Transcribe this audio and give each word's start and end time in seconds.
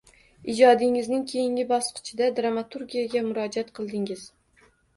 Ijodingizning 0.53 1.25
keyingi 1.31 1.67
bosqichida 1.73 2.31
dramaturgiyaga 2.41 3.25
murojaat 3.31 3.73
qildingiz 3.79 4.29